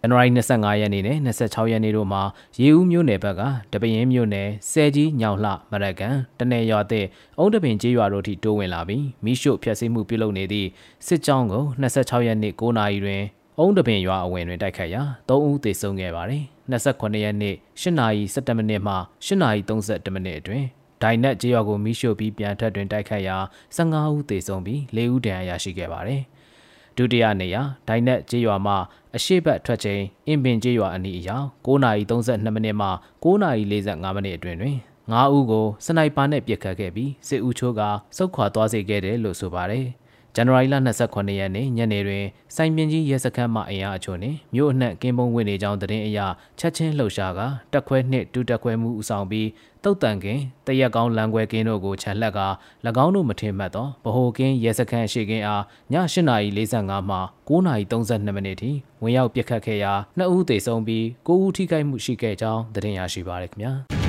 [0.00, 2.22] ဇန်နဝါရီ25ရက်နေ့နဲ့26ရက်နေ့တို့မှာ
[2.60, 7.06] ရေဦးမြို့နယ်ဘက်ကတပင်းမြို့နယ်ဆဲကြီးညောင်လှမရကန်တနယ်ရွာတဲ့
[7.38, 10.68] အုံးတပင်ကျေးရွာတို့ထိတိုးဝင်လာပြီးမိရှုဖျက်ဆီးမှုပြုလုပ်နေသည့်
[11.06, 13.22] စစ်ကြောင်းကို26ရက်နေ့9နာရီတွင်
[13.58, 18.94] အုံးတပင်ရွာအဝင်တွင်တိုက်ခတ်ရာ3ဦးသေဆုံးခဲ့ပါတယ်။28ရက်နေ့8နာရီ17မိနစ်မှ
[19.26, 23.36] 8နာရီ32မိနစ်အတွင်းဓ ဒိုင်နက်ကြေးရွာကိုမိရှို့ပြီးပြန်ထက်တွင်တိုက်ခတ်ရာ
[23.76, 26.22] 15ဦးသေဆုံးပြီး4ဦးဒဏ်ရာရရှိခဲ့ပါတယ်။
[26.96, 28.76] ဒုတိယနေရာဒိုင်နက်ကြေးရွာမှာ
[29.16, 32.88] အရှိတ်ထွက်ချိန်အင်ပင်ကြေးရွာအနီးအရောက်9:32မိနစ်မှ
[33.24, 34.76] 9:45မိနစ်အတွင်းတွင်
[35.12, 37.80] 9ဦးကိုစနိုက်ပါနဲ့ပစ်ခတ်ခဲ့ပြီးစစ်ဦးချိုးက
[38.16, 39.86] စုတ်ခွာသွားစေခဲ့တယ်လို့ဆိုပါတယ်။
[40.36, 40.74] ဇန်နဝါရီလ
[41.06, 42.24] 29ရက်နေ့ညနေတွင်
[42.56, 46.20] စိုင်းပြင်းကြီးရဲစခန်းမှအင်အားအချို့နှင့်မြို့အနှံ့ကင်းပုံဝင်နေကြောင်းသတင်းအရ
[46.58, 47.40] ချက်ချင်းလှုပ်ရှားက
[47.72, 49.48] တက်ခွဲနှင့်တူတက်ခွဲမှုဦးဆောင်ပြီး
[49.84, 52.40] တုတ်တန်ကင်တရက်ကောင်းလမ်းခွဲကင်းတို့ကိုခြံလှက်က၎
[53.04, 55.62] င်းတို့မထင်မှတ်သောဗဟိုကင်းရဲစခန်းရှိကင်းအား
[55.92, 55.94] ည
[56.42, 58.70] 8:45မှ9:32မိနစ်ထိ
[59.02, 63.74] ဝင်ရောက်ပစ်ခတ်ခဲ့ရာနှစ်ဦးသေဆုံးပြီး9ဦးထိခိုက်မှုရှိခဲ့ကြောင်းသတင်းရရှိပါရခင်ဗျာ။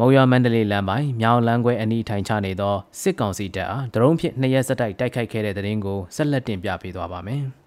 [0.00, 7.42] မုံရွာမန္တလေးလမ်းပိုင်းမြောင်လမ်းခွဲအနီးထိုင်ချနေသောစစ်ကောင်စီတပ်အားဒရုန်းဖြင့်နှစ်ရက်ဆက်တိုက်တိုက်ခိုက်ခဲ့တဲ့တဲ့ရင်ကိုဆက်လက်တင်ပြပေးသွားပါမယ်။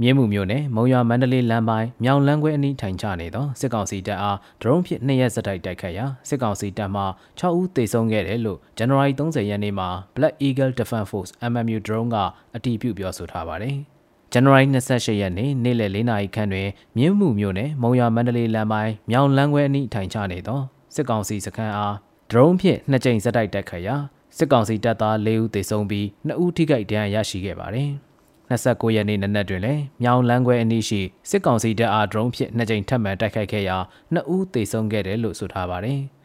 [0.00, 7.02] မြင်းမှုမျိုးနဲ့မုံရွာမန္တလေးလမ်းပိုင်းမြောင်လမ်းခွဲအနီးထိုင်ချနေသောစစ်ကောင်စီတပ်အားဒရုန်းဖြင့်နှစ်ရက်ဆက်တိုက်တိုက်ခိုက်ရာစစ်ကောင်စီတပ်မှ
[7.40, 12.16] 6ဦးသေဆုံးခဲ့တယ်လို့ဇန်နဝါရီ30ရက်နေ့မှာ Black Eagle Defense Force MMU drone က
[12.56, 13.78] အတည်ပြုပြောဆိုထားပါတယ်။
[14.34, 20.60] ဇန်နဝါရီ28ရက်နေ့နေ့လယ်၄နာရီခန့်တွင်မြင်းမှုမြို့နယ်မုံရွာမန္တလေးလမ်းပိုင်းမြောင်လန်းခွဲအနီးထိုင်ချနေသော
[20.94, 21.94] စစ်ကောင်စီစခန်းအား
[22.30, 23.96] ဒရုန်းဖြင့်နှစ်ကြိမ်ဇက်တိုက်တိုက်ခတ်ရာ
[24.36, 27.90] စစ်ကောင်စီတပ်သား၄ဦးသေဆုံးပြီး2ဦးထိခိုက်ဒဏ်ရာရရှိခဲ့ပါတယ်။
[28.50, 33.76] 29ရက်နေ့နနက်တွင်လည်းမြောင်လန်းခွဲအနီးရှိစစ်ကောင်စီတပ်အားဒရုန်းဖြင့်နှစ်ကြိမ်ထပ်မံတိုက်ခိုက်ခဲ့ရာ
[34.14, 36.00] 2ဦးသေဆုံးခဲ့တယ်လို့ဆိုထားပါတယ်။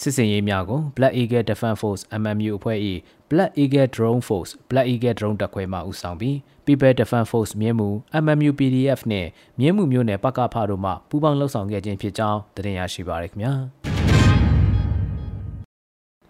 [0.00, 2.78] စစ်စင်ရေးများကို Black Eagle Defense Force MMU အဖွဲ့၏
[3.30, 7.88] Black Eagle Drone Force Black Eagle Drone တပ်ခွဲမှဦးဆောင်ပြီး People Defense Force မြင်းမှု
[8.22, 13.52] MMU PDF နှင့်မြင်းမှုမျိုးနယ်ပကဖတို့မှပူးပေါင်းလှုပ်ဆောင်ခဲ့ခြင်းဖြစ်ကြောင်းတင်ပြရရှိပါရခင်ဗျာ။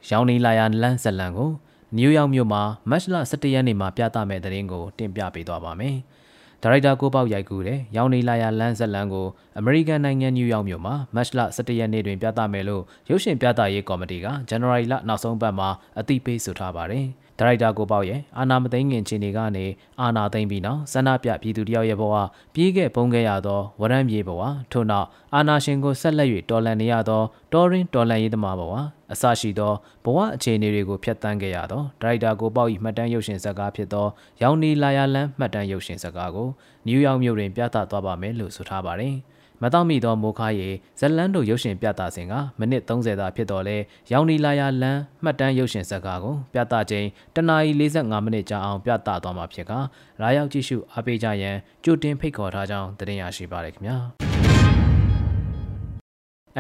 [0.09, 1.51] ရောင်နေလာယာလန်းဇလန်ကို
[1.97, 5.97] နယူးယောက်မြို့မှာမတ်လ17ရက်နေ့မှာပြသမယ့်သတင်းကိုတင်ပြပေးသွားပါမယ်။
[6.65, 9.27] ဒါရိုက်တာကိုပေါက်ရိုက်ကူးတဲ့ရောင်နေလာယာလန်းဇလန်ကို
[9.59, 17.07] အမေရိကန်နိုင်ငံနယူးယောက်မြို့မှာမတ်လ17ရက်နေ့တွင်ပြသမယ်လို့ရုပ်ရှင်ပြသရေးကော်မတီကဇန်နဝါရီလနောက်ဆုံးပတ်မှာအသိပေးဆိုထားပါတယ်။
[17.43, 19.67] ဒါရိုက်တာကိုပေါ့ရဲ့အာနာမသိငင်ခြေနေကနေ
[20.01, 22.15] အာနာသိမ့်ပြီးနောက်ဆန္ဒပြပြည်သူတယောက်ရဲ့ဘဝ
[22.55, 27.23] ပြေးခဲ့ပုံခဲ့ရသောဝရမ်းပြေးဘဝထို့နောက်အာနာရှင်ကိုဆက်လက်၍တော်လန်နေရသော
[27.53, 28.73] တော်ရင်တော်လန်ရေးသမားဘဝ
[29.13, 29.73] အစရှိသော
[30.05, 34.07] ဘဝအခြေအနေတွေကိုဖျက်ဆီးခဲ့ရသောဒါရိုက်တာကိုပေါ့၏မှတ်တမ်းရုပ်ရှင်ဇာတ်ကားဖြစ်သော
[34.43, 36.49] ရောင်နီလာယာလန်းမှတ်တမ်းရုပ်ရှင်ဇာတ်ကားကို
[36.87, 39.17] နယူးယောက်မြို့တွင်ပြသသွားပါမယ်လို့ဆိုထားပါတယ်။
[39.63, 40.69] မတော့မိသောမိုခါရေ
[41.01, 43.77] ဇလန်တို့ရုပ်ရှင်ပြသစဉ်ကမိနစ်30သာဖြစ်တော်လဲ
[44.13, 49.73] ရောင်နီလာယာလန်မှတ်တမ်းရုပ်ရှင်ဇာတ်ကားကိုပြသချိန်တနာရီ45မိနစ်ကြာအောင်ပြသသွားမှာဖြစ်က
[50.21, 53.97] လာရောက်ကြည့်ရှုအားပေးကြရန်ကြိုတင်ဖိတ်ခေါ်ထားကြောင်းတင်ရရှိပါရခင်ဗျာ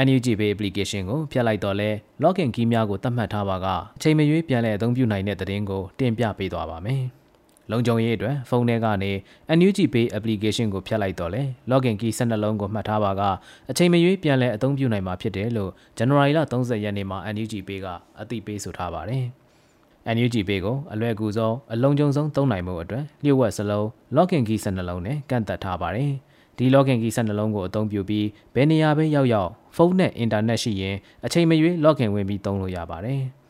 [0.06, 1.90] NUG Pay application ကိုဖျက်လိုက်တော့လဲ
[2.22, 7.04] login key များကိုသတ်မှတ်ထားပါကအချိန်မရွေးပြန်လည်အသုံးပြုနိုင်တဲ့သတင်းကိုတင်ပြပေးသွားပါမယ်။
[7.70, 9.12] လုံခြုံရေးအတွက်ဖုန်းထဲကနေ
[9.58, 13.22] NUG Pay application ကိုဖြတ်လိုက်တော့လေ login key 12လုံးကိုမှတ်ထားပါက
[13.70, 17.86] အချိန်မရွေးပြန်လည်အသုံးပြုနိုင်မှာဖြစ်တယ်လို့ January လ30ရက်နေ့မှာ NUG Pay က
[18.20, 19.24] အသိပေးဆိုထားပါတယ်။
[20.14, 26.12] NUG Pay ကိုအလွယ်ကူဆုံးအလုံးကျုံဆုံးသုံးနိုင်မှုအတွက်လျှို့ဝှက်စလုံး login key 12လုံးနဲ့ကန့်သက်ထားပါတယ်။
[26.56, 33.22] ဒီ login key 12လုံးကိုအသုံးပြုပြီးဘယ်နေရာပဲရောက်ရောက်ဖုန်းနဲ့အင်တာနက်ရှိရင်အချိန်မရွေး login ဝင်ပြီးသုံးလို့ရပါတယ်။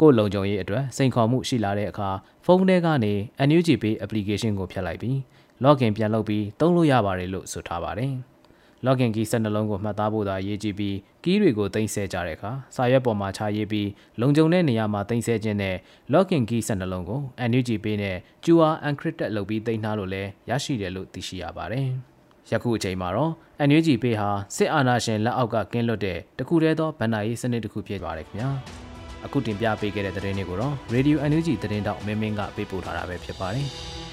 [0.00, 2.10] ကိုယ်လုံခြုံရေးအတွက်စိန်ခေါ်မှုရှိလာတဲ့အခါ
[2.44, 3.14] ဖုန်းထဲကနေ
[3.48, 5.16] NUG Pay application ကိုဖြတ်လိုက်ပြီး
[5.64, 8.12] login ပြန်လုပ်ပြီးသုံးလို့ရပါတယ်လို့ဆိုထားပါတယ်။
[8.86, 13.88] login key 12လုံးကိုမှတ်သားဖို့သာအရေးကြီးပြီး key တွေကိုတင်ဆက်ကြတဲ့အခါစာရွက်ပေါ်မှာခြာရေးပြီး
[14.20, 15.76] လုံခြုံတဲ့နေရာမှာတင်ဆက်ခြင်းနဲ့
[16.12, 21.86] login key 12လုံးကို NUG Pay နဲ့ QR encrypted လုပ်ပြီးတင်ထားလို့လည်းရရှိတယ်လို့သိရှိရပါတယ်။
[22.50, 23.32] ယခုအချိန်မှာတော့
[23.68, 28.50] NUG Pay ဟာစစ်အာဏာရှင်လက်အောက်ကကင်းလွတ်တဲ့တခုတည်းသောဗန်နာရေးစနစ်တစ်ခုဖြစ်ပါတယ်ခင်ဗျာ။
[29.24, 33.68] အခုတင်ပြပေးခဲ့တဲ့သတင်းတွေကိုတော့ Radio NUG သတင်းတောက်မင်းမင်းကပေးပို့ထားတာပဲဖြစ်ပါတယ်။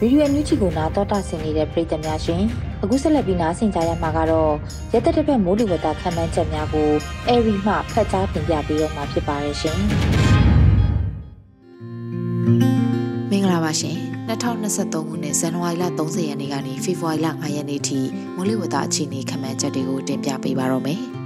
[0.00, 2.42] ဗီဒီယိုအန်ယူဂျီကိုနားတော်တာဆင်နေတဲ့ပရိသတ်များရှင်
[2.82, 4.52] အခုဆက်လက်ပြီးနားဆင်ကြရမှာကတော့
[4.92, 6.90] ရသက်တစ်ပတ်မိုးလေဝသခန့်မှန်းချက်များကို
[7.28, 9.78] အဲရီမှဖတ်ကြားတင်ပြပေးတော့မှာဖြစ်ပါရဲ့ရှင်
[13.30, 18.00] မင်္ဂလာပါရှင် 2023ခုနှစ်ဇန်နဝါရီလ30ရက်နေ့ကနေဖေဖော်ဝါရီလ9ရက်နေ့ထိ
[18.36, 21.02] မိုးလေဝသအခြေအနေခန့်မှန်းချက်တွေကိုတင်ပြပေးပါတော့မယ်။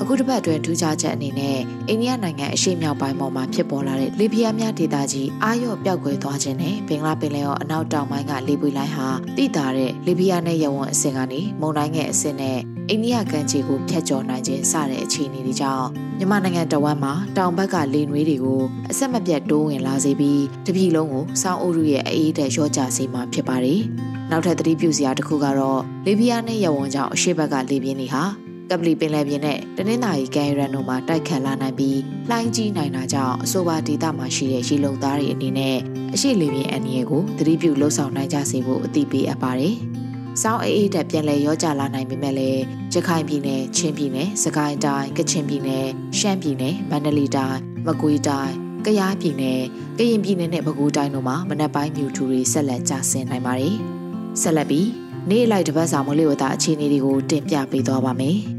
[0.00, 1.58] အခုတစ်ပတ်အတွင်းထူးခြားချက်အနေနဲ့
[1.88, 12.58] အိန္ဒိယနိုင်ငံအရှေ့မြောက်ပိုင်းပေါ်မှာဖြစ်ပေါ်လာတဲ့လေပြင်းများဒေသကြီးအာရော့ပျောက်ကွယ်သွားခြင်းနဲ့ဘင်္ဂလားပင်လယ်ော်အနောက်တောင်ပိုင်းကလေပွေလိုင်းဟာတိတာတဲ့လေပြင်းနဲ့ရဝံအဆင့်ကနေမုန်တိုင်းငယ်အဆင့်နဲ့
[12.88, 15.86] အိန္ဒိယကမ်းခြေကိုဖျက်ကျော်နိုင်ခြင်းစတဲ့အခြေအနေတွေကြောင့်
[16.18, 23.80] မြန်မာနိုင်ငံတဝမ်းမှာတောင်ဘက်ကလေနွေးတွေကိုအဆက်မပြတ်တိုးဝင်လာစေပြီးတပြည်လုံးကိုစောင်းအုပ်ရုရဲ့အေးတဲ့ရော့ကျစေမှာဖြစ်ပါတယ်။
[24.30, 28.24] နောက်ထပ်သတိပြုစရာတစ်ခုကတော့လေပြင်းနဲ့ရဝံကြောင့်အရှိဘက်ကလေပြင်းတွေဟာ
[28.70, 32.00] ကပလီပင်လယ်ပြင်နဲ့တနင်္သာရီကမ်းရန်တို့မှာတိုက်ခတ်လာနိုင်ပြီး
[32.30, 35.76] လှိုင်းကြီးနိုင်တာကြောင့်အဆိုပါဒေသမှာရှိတဲ့ရေလုံသားတွေအနေနဲ့
[36.14, 39.74] အရှိလေပြင်းအန္တရာယ်ကိုသတိပြုလှုပ်ဆောင်နိုင်ကြစေဖို့အသိပေးအပ်ပါတယ်။
[40.42, 42.62] စောင်းအေးအေးတက်ပြန်လဲရောကြလာနိုင်ပေမဲ့လည်း
[42.94, 45.86] ရခိုင်ပြည်နယ်၊ချင်းပြည်နယ်၊စကိုင်းတိုင်း၊ကချင်ပြည်နယ်၊
[46.18, 48.52] ရှမ်းပြည်နယ်၊မန္တလေးတိုင်း၊မကွေးတိုင်း၊
[48.86, 49.60] ကယားပြည်နယ်၊
[49.98, 53.74] ကရင်ပြည်နယ်နဲ့ပဲခူးတိုင်းတို့မှာမနက်ပိုင်းမြူထူတွေဆက်လက်ကျဆင်းနိုင်ပါတယ်။
[54.42, 54.88] ဆက်လက်ပြီး
[55.30, 58.38] နေ့လိုက်တပတ်စာမိုးလေဝသအခြေအနေတွေကိုတင်ပြပေးသွားပါမယ်။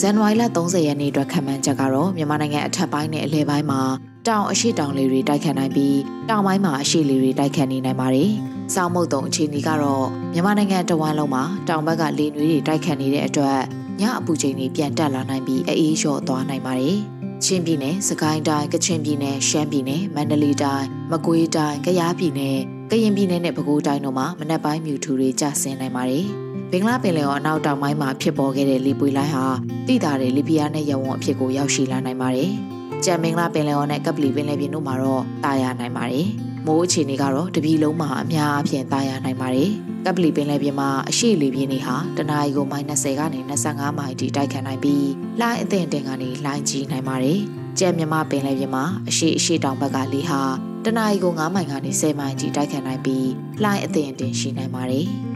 [0.00, 3.80] ဇန်နဝါရီလ30ရက်နေ့အတွက်ခံမှန်းချက်ကတော့မြန်မာနိုင်ငံအထက်ပိုင်းနဲ့အလယ်ပိုင်းမှာ
[4.28, 8.30] တောင်အရှိတောင်လေတွေတိုက်ခတ်နိုင်ပြီးတောင်ပိုင်းမှာအရှိလေတွေတိုက်ခတ်နေနိုင်ပါတယ်။
[8.74, 13.58] စောင်းမုတ်တုံအခြေအနေကတော့မြန်မာနိုင်ငံတဝမ်းလုံးမှာတောင်ဘက်ကလေနွေးတွေတိုက်ခတ်နေတဲ့အတွက်
[14.00, 16.98] ညအပူချိန်တွေပြန်တက်လာနိုင်ပြီးအေးလျော့သွားနိုင်ပါတယ်။
[17.44, 22.56] ချင်းပြည်နယ်၊စကိုင်းတိုင်း၊ကချင်ပြည်နယ်၊ရှမ်းပြည်နယ်၊မန္တလေးတိုင်း၊မကွေးတိုင်း၊ကယားပြည်နယ်၊
[22.90, 26.26] ကရင်ပြည်နယ်နဲ့ပဲခူးတိုင်းတို့မှာမနက်ပိုင်းမြူထူတွေကျဆင်းနိုင်ပါတယ်။
[26.72, 29.46] ဘင်္ဂလားပင်လယ်ော်အနောက်တောင်ပိုင်းမှာဖြစ်ပေါ်ခဲ့တဲ့လေပွေလိုင်းဟာ
[29.86, 32.50] တိတာတဲ့လီဘီယာနဲ့ရဝွန်အဖြစ်ကိုရောက်ရှိလာနိုင်ပါတယ်။
[33.04, 36.26] ကြံဘင်္ဂလားပင်လယ်ော်နဲ့ကပလီပင်လယ်ပြင်တို့မှာတော့တာယာနိုင်ပါတယ်။
[36.66, 39.70] မိုးအခြေအနေကတော့တပြည်လုံးမှာအများအပြားတာယာနိုင်ပါတယ်။
[40.06, 45.08] ကပလီပင်လယ်ပြင်မှာအရှိလေပြင်းတွေဟာတနအီကိုမိုင်20ကနေ25မိုင်ထိတိုက်ခတ်နိုင်ပြီး
[45.40, 47.38] လိုင်းအသင့်တင်ကနေလိုင်းကြီးနိုင်ပါတယ်။
[47.78, 50.40] ကြံမြမပင်လယ်ပြင်မှာအရှိအရှိတောင်ဘက်ကလေဟာ
[50.84, 53.28] တနအီကို9မိုင်ကနေ10မိုင်ထိတိုက်ခတ်နိုင်ပြီး
[53.64, 55.08] လိုင်းအသင့်တင်ရှိနိုင်ပါတယ်။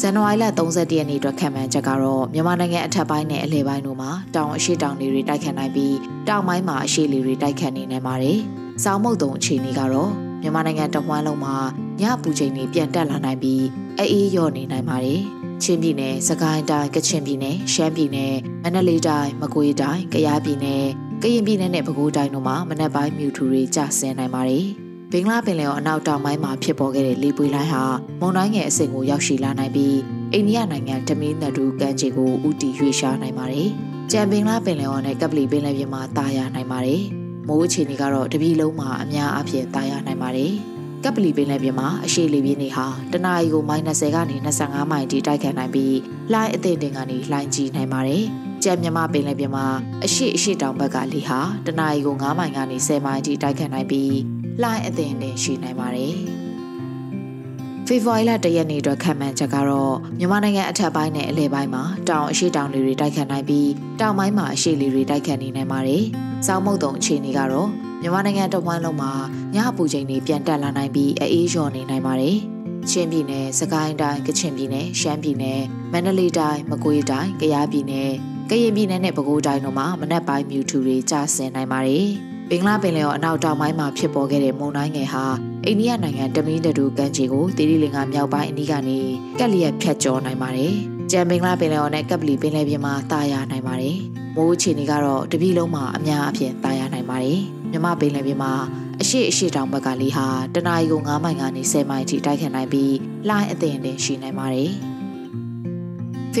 [0.00, 5.96] ဇန်နဝါရီလ31ရက်နေ့အတွက်ခံမှန်းချက်ကတော့မြန်မာနိုင်ငံအထက်ပိုင်းနဲ့အလယ်ပိုင်းတို့မှာတောင်အရှိတောင်တွေတိုက်ခတ်နိုင်ပြီး
[6.28, 8.38] တောင်ပိုင်းမှာအရှိလေတွေတိုက်ခတ်နေနိုင်ပါတယ်။
[8.84, 10.10] စောင်းမုတ်တုံအခြေအနေကတော့
[10.42, 11.56] မြန်မာနိုင်ငံတဝန်းလုံးမှာ
[12.00, 13.64] ညပူချိန်တွေပြန်တက်လာနိုင်ပြီး
[13.98, 15.20] အေးရော့နေနိုင်ပါတယ်။
[15.62, 20.84] ချင်းပြည်နယ်၊စကိုင်းတိုင်း၊ကချင်ပြည်နယ်၊ရှမ်းပြည်နယ်၊မန္တလေးတိုင်း၊မကွေးတိုင်း၊ကယားပြည်နယ်၊
[21.22, 24.68] ကရင်ပြည်နယ်နဲ့ပဲခူးတိုင်းတို့မှာမနက်ပိုင်းမြူထူတွေကျဆင်းနိုင်ပါတယ်။
[25.12, 27.82] ဘင်္ဂလားပင်လယ်ော်အနောက်တောင်ပိုင်းမှာဖြစ်ပေါ်ခဲ့တဲ့လေပွေလိုင်းဟာ
[28.20, 29.96] မုန်တိုင်းငယ်အဆင့်ကိုရောက်ရှိလာနိုင်ပြီး
[30.32, 33.68] အိန္ဒိယနိုင်ငံတမင်းနဒူကမ်းခြေကိုဥတီရွေ့ရှားနိုင်ပါတယ်။
[34.12, 37.02] ကြံဘင်္ဂလားပင်လယ်ော်နဲ့ကပလီပင်လယ်ပြင်မှာတာယာနိုင်ပါတယ်။
[37.48, 40.52] မိုးအခြေအနေကတော့တပြည်လုံးမှာအများအပြားတာယာနိုင်ပါတယ်။
[41.04, 45.96] ကပလီပင်လယ်ပြင်မှာအရှိလေပြင်းတွေဟာတနအီကို -30 ကနေ25မိုင်ထိတိုက်ခတ်နိုင်ပြီး
[46.32, 48.24] လှိုင်းအသင့်တင်ကနေလှိုင်းကြီးနိုင်ပါတယ်။
[48.64, 49.66] ကြံမြမပင်လယ်ပြင်မှာ
[50.04, 56.14] အရှိအရှိတောင်ဘက်ကလေဟာတနအီကို9မိုင်ကနေ10မိုင်ထိတိုက်ခတ်နိုင်ပြီး လှိုင်းအသင်တင်ရှိနိုင်ပါတယ်။
[57.86, 66.04] ဖေဖော်ဝါရီလ၁ရက်နေ့အတွက်ခံမှန်းချက်ကတော့မြန်မာနိုင်ငံအထက်ပိုင်းနဲ့အလယ်ပိုင်းမှာတောင်အရှိတောင်လေတွေတိုက်ခတ်နိုင်ပြီးတောင်ပိုင်းမှာအရှိလေတွေတိုက်ခတ်နေနိုင်ပါတယ်။
[66.46, 67.68] စောင်းမုတ်တုံအခြေအနေကတော့
[68.00, 69.12] မြန်မာနိုင်ငံတဝန်းလုံးမှာ
[69.54, 72.36] ညအပူချိန်တွေပြန်တက်လာနိုင်ပြီးအေးလျော့နေနိုင်ပါတယ်။
[72.90, 75.60] ချင်းပြည်နယ်၊စကိုင်းတိုင်း၊ကချင်ပြည်နယ်၊ရှမ်းပြည်နယ်၊
[75.92, 78.10] မန္တလေးတိုင်း၊မကွေးတိုင်း၊ကယားပြည်နယ်၊
[78.50, 82.08] ကရင်ပြည်နယ်နဲ့ပဲခူးတိုင်းတို့မှာမနက်ပိုင်းမြူထူတွေကျဆင်းနိုင်ပါတယ်။
[82.50, 85.24] ဘင်္ဂလားပင်လယ်ော်အနောက်တောင်ပိုင်းမှာဖြစ်ပေါ်ခဲ့တဲ့မုန်တိုင်းငယ်ဟာ
[85.64, 88.98] အိန္ဒိယနိုင်ငံတမီးတတူကမ်းခြေကိုတိရိလင်္ကာမြောက်ပိုင်းအနီးကနေ
[89.38, 90.74] ကက်လျက်ဖြတ်ကျော်နိုင်ပါတယ်။
[91.10, 93.96] ကြံဘင်္ဂလားပင်လယ်ော်နဲ့ကပ်ပလီပင်လယ်ပြင်မှာတာယာနိုင်ပါတယ်။
[94.36, 98.52] မိုးအခြေအနေကတော့တပြည်လုံးမှာအများအပြားတာယာနိုင်ပါတယ်။မြမပင်လယ်ပြင်မှာ
[99.00, 102.94] အရှိအရှိတောင်ဘက်ကလေးဟာတနအီကို9မိုင်ကနေ10မိုင်ထိတိုက်ခတ်နိုင်ပြီး
[103.28, 104.72] လှိုင်းအသင်တင်ရှိနိုင်ပါတယ်။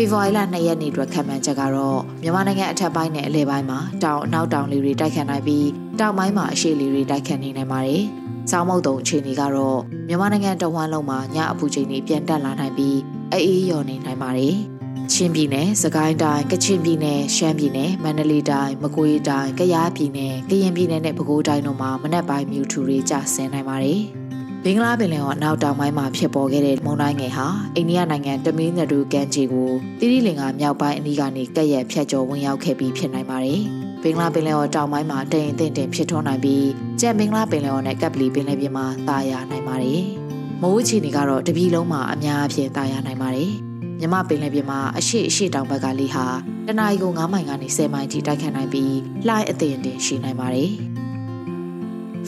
[0.04, 5.68] ေဖော်ဝါရီလ2ရက်နေ့အတွက်ခံမှန်းချက်ကတော့မြန်မာနိုင်ငံအထက်ပိုင်းနဲ့အလယ်ပိုင်းမှာတောင်အနောက်တောင်လေတွေတိုက်ခတ်နိုင်ပြီး
[6.00, 8.02] တောင်ပိုင်းမှာအရှေ့လေတွေတိုက်ခတ်နေနိုင်ပါတယ်။
[8.50, 12.98] စောင်းမုတ်တုံအခြေအနေကတော့မြန်မာနိုင်ငံတဝန်းလုံးမှာညအပူချိန်တွေပြန်တက်လာနိုင်ပြီး
[13.32, 14.54] အေးရော်နေနိုင်ပါတယ်။
[15.12, 24.02] ချင်းပြည်နယ်၊စကိုင်းတိုင်း၊ကချင်ပြည်နယ်၊ရှမ်းပြည်နယ်၊မန္တလေးတိုင်း၊မကွေးတိုင်း၊ကယားပြည်နယ်၊ကရင်ပြည်နယ်နဲ့ပဲခူးတိုင်းတို့မှာမနက်ပိုင်းမြူထူတွေကျဆင်းနိုင်ပါတယ်။
[24.64, 33.60] ဘင်္ဂလားပင်လယ်ော်အနောက်တောင်ပိုင်းမှာဖြစ်ပေါ်ခဲ့တဲ့မုန်တိုင်းငယ်ဟာအိန္ဒိယနိုင်ငံတမင်းနဒူကန်ဂျီကိုတိရိလင်္ကာမြောက်ပိုင်းအနီးကနေကက်ရက်ဖြတ်ကျော်ဝင်ရောက်ခဲ့ပြီးဖြစ်နိုင်ပါတယ်။
[34.02, 36.66] ဘင်္ဂလားပင်လယ်ော်တောင်ပိုင်းမှာတရင်တင်တင်ဖြစ်ထွန်းနိုင်ပြီး
[37.00, 40.02] ကြံဘင်္ဂလားပင်လယ်ော်နဲ့ကပ်ပလီပင်လယ်ပြင်မှာတာယာနိုင်ပါတယ်။
[40.62, 43.50] မိုးချီနေကတော့တပြည်လုံးမှာအများအပြားတာယာနိုင်ပါတယ်။
[44.00, 46.26] မြမပင်လယ်ပြင်မှာအရှိအရှိတောင်ဘက်ကလေးဟာ
[46.66, 48.94] တနအီကို9မိုင်ကနေ10မိုင်ထိတိုက်ခတ်နိုင်ပြီး
[49.26, 50.72] လှိုင်းအသင်တင်ရှိနိုင်ပါတယ်။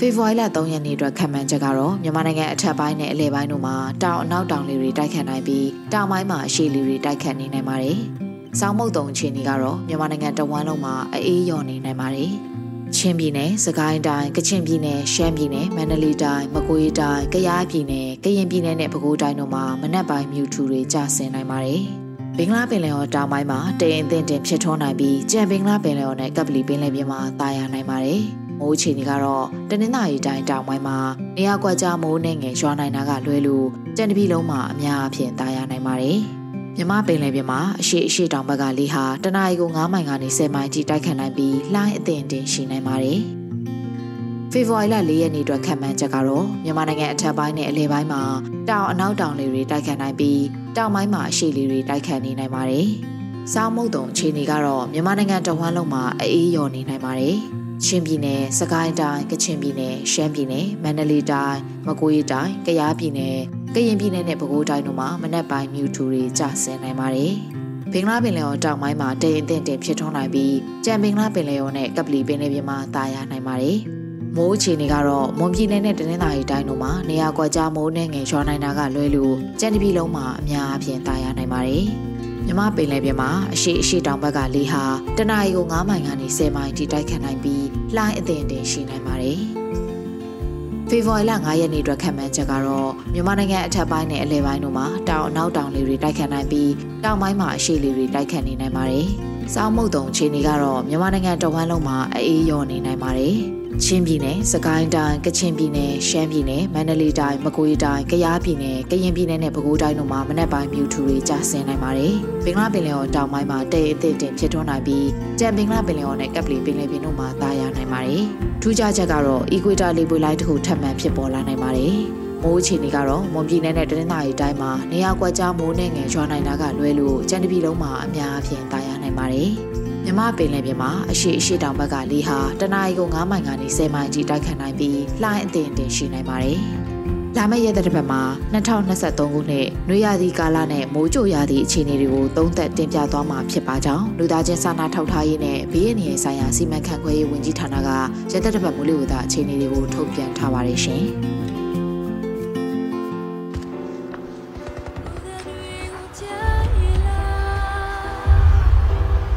[0.02, 7.98] ဖေဖော်ဝါရီလ3ရက်နေ့အတွက်ခံမှန်းချက်ကတော့မြန်မာနိုင်ငံအထက်ပိုင်းနဲ့အလယ်ပိုင်းတို့မှာတောင်အနောက်တောင်လေတွေတိုက်ခတ်နိုင်ပြီးတောင်ပိုင်းမှာအရှေ့လေတွေတိုက်ခတ်နေနိုင်ပါတယ်။
[8.58, 12.30] စောင်းမုတ်တုံအခြေအနေကတော့မြန်မာနိုင်ငံတဝန်းလုံးမှာအေးရော်နေနိုင်ပါတယ်။
[12.96, 21.82] ချင်းပြည်နယ်၊စကိုင်းတိုင်း၊ကချင်ပြည်နယ်၊ရှမ်းပြည်နယ်၊မန္တလေးတိုင်း၊မကွေးတိုင်း၊ကယားပြည်နယ်၊ကရင်ပြည်နယ်နဲ့ပဲခူးတိုင်းတို့မှာမနက်ပိုင်းမြူထူတွေကျဆင်းနိုင်ပါတယ်။
[22.36, 28.24] ဘင်္ဂလားပင်လယ်ော်တောင်ပိုင်းမှာတရင်အသင့်တင်ဖြစ်ထွန်းနိုင်ပြီးကြံဘင်္ဂလားပင်လယ်ော်နဲ့ကပ်ပလီပင်လယ်ပြင်မှာတာယာနိုင်ပါတယ်။
[28.60, 30.98] မိုးအခြေအနေကတော့တနင်္သာရီတိုင်းတောင်ပိုင်းမှာ
[31.36, 36.18] နေရာကွက်ကြားမိုးနဲ့ငယ်ရွာနိုင်တာကလွဲလို့ကြံတပြီလုံးမှာအများအပြားတာယာနိုင်ပါတယ်။
[36.76, 43.20] မြမပင်လယ်ပြင်မှာအရှိအရှိတောင်ဘက်ကလေဟာတနအီကို9မိုင်ကနေ10မိုင်ထိတိုက်ခတ်နိုင်ပြီးလှိုင်းအသင်တင်ရှိနိုင်ပါတယ်။
[44.52, 48.22] ဖေဖော်ဝါရီလ၄ရက်နေ့အတွက်ခံမှန်းချက်ကတော့မြန်မာနိုင်ငံအထက်ပိုင်းနဲ့အလယ်ပိုင်းမှာ
[48.68, 50.42] တောင်အနောက်တောင်လေတွေတိုက်ခတ်နိုင်ပြီး
[50.76, 52.88] တောင်ပိုင်းမှာအရှေ့လေတွေတိုက်ခတ်နေနိုင်ပါတယ်။
[53.52, 57.38] စောင်းမုတ်တုံအခြေအနေကတော့မြန်မာနိုင်ငံတဝန်းလုံးမှာအေးရော်နေနိုင်ပါတယ်။
[57.84, 63.36] ချင်းပြည်နယ်၊စကိုင်းတိုင်း၊ကချင်ပြည်နယ်၊ရှမ်းပြည်နယ်၊မန္တလေးတိုင်း၊မကွေးတိုင်း၊ကယားပြည်နယ်၊
[63.74, 67.32] ကရင်ပြည်နယ်နဲ့ပဲခူးတိုင်းတို့မှာမနက်ပိုင်းမြူထူတွေကျဆင်းနိုင်ပါတယ်။
[67.92, 73.78] ဘင်္ဂလားပင်လယ်ော်တောင်ပိုင်းမှာတရင်တင်တင်ဖြစ်ထွန်းနိုင်ပြီးကြံဘင်္ဂလားပင်လယ်ော်နဲ့ကပလီပင်လယ်ပြင်မှာတာယာနိုင်ပါတယ်။
[74.36, 81.86] မိုးအခြေအနေကတော့မွန်ပြည်နယ်နဲ့တနင်္သာရီတိုင်းတို့မှာနေရာကွက်ကြားမိုးနဲ့ငယ်ရွာနိုင်တာကလွဲလို့ကြံတပြည်လုံးမှာအများအပြားတာယာနိုင်ပါတယ်။
[82.46, 84.82] မြမပင်လယ်ပြင်မှာအရှိအရှိတောင်ဘက်ကလေဟာ
[85.18, 89.40] တနအီကို9မိုင်ကနေ10မိုင်ထိတိုက်ခတ်နိုင်ပြီးလှိုင်းအသင်တင်ရှိနိုင်ပါတယ်။
[90.88, 96.70] ဖေဖော်ဝါရီလ9ရက်နေ့အတွက်ခံမှန်းချက်ကတော့မြန်မာနိုင်ငံအထက်ပိုင်းနဲ့အလယ်ပိုင်းတို့မှာတောင်အနောက်တောင်လေတွေတိုက်ခတ်နိုင်ပြီး
[97.04, 99.06] တောင်ပိုင်းမှာအရှေ့လေတွေတိုက်ခတ်နေနိုင်ပါတယ်။
[99.54, 103.36] စောင်းမုတ်တုံအခြေအနေကတော့မြန်မာနိုင်ငံတဝန်းလုံးမှာအေးရောနေနိုင်ပါတယ်။
[103.84, 115.06] ချင်းပြည်နယ်၊စကိုင်းတိုင်း၊ကချင်ပြည်နယ်၊ရှမ်းပြည်နယ်၊မန္တလေးတိုင်း၊မကွေးတိုင်း၊ကယားပြည်နယ်၊ကရင်ပြည်နယ်နဲ့ပဲခူးတိုင်းတို့မှာမနက်ပိုင်းမြူထူတွေကျဆင်းနိုင်ပါတယ်။ဘင်္ဂလားပင်လယ်ော်တောင်ပိုင်းမှာတဲအသစ်တင်ဖြစ်ထွန်းနိုင်ပြီး
[115.40, 118.24] ကြံဘင်္ဂလားပင်လယ်ော်နဲ့ကပ်ပလီပင်လယ်ပြင်တို့မှာတာယာနိုင်ပါတယ်။
[118.62, 121.96] ထူးခြားချက်ကတော့အီကွေတာလေပွေလိုက်တစ်ခုထပ်မံဖြစ်ပေါ်လာနိုင်ပါတယ်။
[122.42, 129.50] မိုးအခြေအနေကတော့မွန်ပြည်နယ်နဲ့တနင်္သာရီတိုင်းမှာနေရာကွက်ကြားမိုးနဲ့ငယ်ရွာနိုင်တာကလွဲလို့ကြံတပြည်လုံးမှာအများအပြားတာယာနိုင်ပါတယ်။
[130.10, 136.58] မြမပင်လယ်ပြင်မှာအရှိအရှိတောင်ဘက်ကလေဟာတနအီကို9မိုင်ကနေ10မိုင်ကြီးတိုက်ခတ်နိုင်ပြီးလှိုင်းအသင်တင်ရှိနိုင်ပါတယ်။
[137.36, 147.88] လာမယ့်ရက်သက်တစ်ပတ်မှာ2023ခုနှစ်နွေရာသီကာလနဲ့မိုးကြိုရာသီအခြေအနေတွေကိုသုံးသပ်တင်ပြသွားမှာဖြစ်ပါကြောင်းလူသားချင်းစာနာထောက်ထားရေးနဲ့ဘေးအန္တရာယ်ဆိုင်ရာစီမံခန့်ခွဲရေးဝန်ကြီးဌာနက
[148.32, 151.04] ရက်သက်တစ်ပတ်မိုးလေဝသအခြေအနေတွေကိုထုတ်ပြန်ထားပါတယ်ရှင်။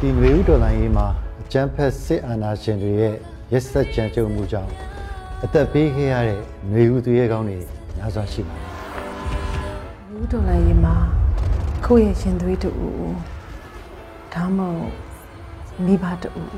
[0.06, 1.06] ဒီငွေဥဒေါ်လာရေးမှာ
[1.40, 3.14] အကြမ်းဖက်စစ်အာဏာရှင်တွေရဲ့
[3.52, 4.70] ရက်စက်ကြမ်းကြုတ်မှုကြောင့်
[5.44, 6.40] အသက်ပေးခဲ့ရတဲ့
[6.72, 7.58] ငွေဥသူရဲကောင်းတွေ
[7.96, 8.66] များစွာရှိပါတယ်။
[10.12, 10.94] ငွေဥဒေါ်လာရေးမှာ
[11.86, 13.14] ကိုယ့်ရဲ့ရှင်သွေးတူဦး
[14.34, 14.94] ဒါမှမဟုတ်
[15.84, 16.48] မိဘတူဦး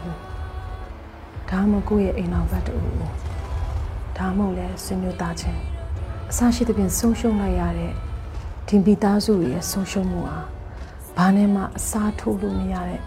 [1.51, 2.97] ဒါမှမဟုတ်ကိုယ့်ရဲ့အိမ်တော်ဘက်တူဦး
[4.19, 5.61] ဒါမှမဟုတ်လည်းဆွေမျိုးသားချင်း
[6.31, 7.93] အဆရှိသဖြင့်ဆုံးရှုံးလိုက်ရတဲ့
[8.67, 10.39] ဒီမိသားစုရဲ့ဆုံးရှုံးမှုဟာ
[11.17, 13.03] ဘာနဲ့မှအစားထိုးလို့မရတဲ့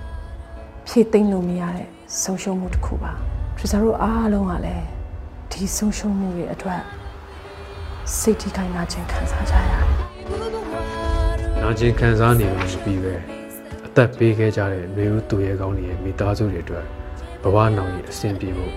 [0.92, 1.88] ဖြည့်သိမ့်လို့မရတဲ့
[2.22, 3.12] ဆုံးရှုံးမှုတစ်ခုပါ
[3.58, 4.88] ထရီဆာတို့အားလုံးကလည်း
[5.52, 6.82] ဒီဆုံးရှုံးမှုတွေအတွက်
[8.18, 9.84] စိတ်ထိခိုက်နာကျင်ခံစားကြရတယ်
[11.62, 13.14] နာကျင်ခံစားနေလို့ရှိပြီးပဲ
[13.88, 16.86] အသက်ပေးခဲ့ကြတဲ့မျိုးဦးသူရဲကောင်းတွေရဲ့မိသားစုတွေအတွက်
[17.44, 18.74] ဘဝနောင်ရည်အဆင်ပြေဖို့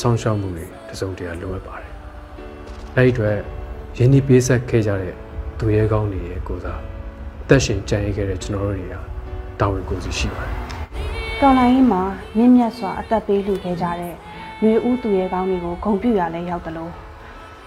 [0.00, 1.92] ဆောင်းရှောက်မှုတွေတစုံတရာလိုအပ်ပါတယ်
[2.96, 3.38] အဲ့ဒီအတွက်
[3.98, 5.14] ရင်းနှီးပေးဆက်ခဲ့ကြတဲ့
[5.58, 6.80] သူရဲကောင်းတွေရဲ့ကိုစား
[7.42, 8.96] အသက်ရှင်ကြံ့ရခဲ့တဲ့ကျွန်တော်တို့တွေက
[9.60, 10.71] တာဝန်ကိုယ်စီရှိပါတယ်
[11.44, 12.02] တော်လိုင်းရင်မှာ
[12.36, 14.14] မြင့်မြတ်စွာအသက်ပေးလှူခဲ့ကြတဲ့
[14.62, 16.92] မျိုးဦးသူရဲကောင်းတွေကိုဂုဏ်ပြုရလဲရောက်တယ်လို့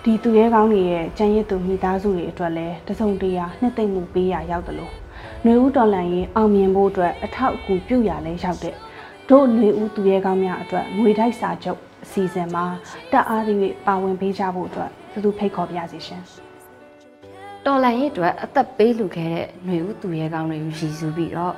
[0.03, 4.93] ဒီသူရဲကောင်းတွေရဲ့ကျန်ရစ်သူမိသားစုတွေအတွက်လည်းတစုံတရာနှစ်သိမ့်မှုပေးရရောက်တယ်လို့
[5.45, 8.75] မျိုးဦးတော်လိုင်းရင်အောင်မြင်ဖို့အတွက်အထောက်အကူပြုရလဲရောက်တဲ့
[9.29, 12.65] တို့မျိုးဦးသူရဲကောင်းများအတွက်ငွေတိုက်စာချုပ်အစီအစဉ်မှာ
[13.11, 13.55] တက်အားတွေ
[13.87, 16.23] ပါဝင်ပေးကြဖို့အတွက်သူတို့ဖိတ်ခေါ်ပြစီရှင်
[17.65, 21.55] တော်လိုင်းရဲ့အတွက်အသက်ပေးလူခဲ့တဲ့ຫນွေဦးသူရဲကောင်းတွေကိုရည်စူးပြီးတော့